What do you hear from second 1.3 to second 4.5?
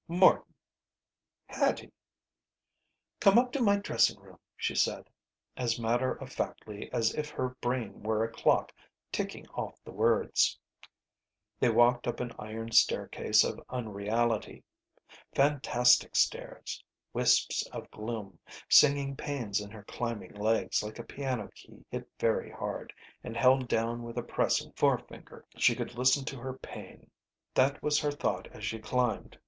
"Hattie." "Come up to my dressing room,"